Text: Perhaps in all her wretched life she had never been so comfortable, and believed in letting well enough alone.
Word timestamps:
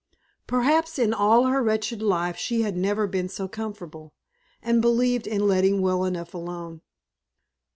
Perhaps 0.47 0.97
in 0.97 1.13
all 1.13 1.43
her 1.43 1.61
wretched 1.61 2.01
life 2.01 2.35
she 2.35 2.63
had 2.63 2.75
never 2.75 3.05
been 3.05 3.29
so 3.29 3.47
comfortable, 3.47 4.15
and 4.63 4.81
believed 4.81 5.27
in 5.27 5.47
letting 5.47 5.79
well 5.79 6.05
enough 6.05 6.33
alone. 6.33 6.81